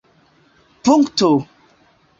punkto 0.83 1.31